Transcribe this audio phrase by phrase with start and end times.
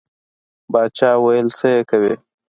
[0.71, 2.13] باچا ویل څه یې کوې.